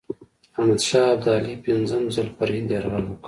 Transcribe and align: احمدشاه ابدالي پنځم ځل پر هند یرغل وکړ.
احمدشاه 0.57 1.07
ابدالي 1.15 1.55
پنځم 1.65 2.03
ځل 2.15 2.27
پر 2.37 2.49
هند 2.55 2.69
یرغل 2.73 3.03
وکړ. 3.07 3.19